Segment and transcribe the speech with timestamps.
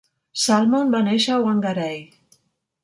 [0.43, 1.97] Salmon va néixer a Whangarei.